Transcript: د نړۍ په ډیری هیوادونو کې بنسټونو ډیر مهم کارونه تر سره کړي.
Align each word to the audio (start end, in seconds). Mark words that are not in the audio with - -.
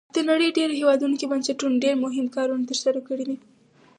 د 0.15 0.17
نړۍ 0.29 0.47
په 0.51 0.55
ډیری 0.57 0.75
هیوادونو 0.81 1.15
کې 1.19 1.31
بنسټونو 1.31 1.81
ډیر 1.83 1.95
مهم 2.05 2.27
کارونه 2.35 2.63
تر 2.69 2.77
سره 2.83 2.99
کړي. 3.07 3.35